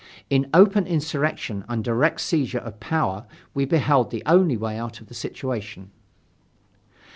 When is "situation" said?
5.13-5.91